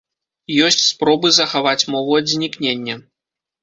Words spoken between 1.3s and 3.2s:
захаваць мову ад знікнення.